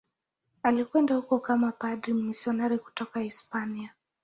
[0.63, 3.93] Alikwenda huko kama padri mmisionari kutoka Hispania.